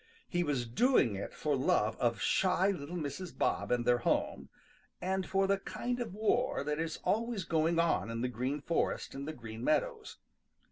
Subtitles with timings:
[0.27, 3.37] He was doing it for love of shy little Mrs.
[3.37, 4.49] Bob and their home,
[4.99, 9.13] and for the kind of war that is always going on in the Green Forest
[9.13, 10.17] and the Green Meadows.